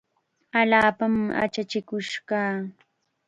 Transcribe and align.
Allaapam 0.59 1.15
achachikush 1.43 2.13
kaa. 2.29 2.53